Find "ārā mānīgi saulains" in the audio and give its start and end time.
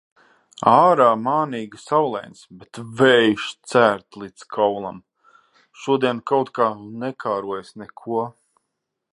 0.69-2.41